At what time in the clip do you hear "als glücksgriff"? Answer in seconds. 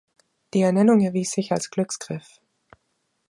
1.51-2.41